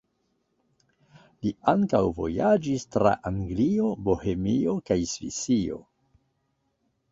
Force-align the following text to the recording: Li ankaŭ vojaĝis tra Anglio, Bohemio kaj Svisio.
Li 1.45 1.51
ankaŭ 1.73 1.99
vojaĝis 2.21 2.87
tra 2.97 3.13
Anglio, 3.33 3.93
Bohemio 4.09 4.77
kaj 4.91 5.01
Svisio. 5.15 5.81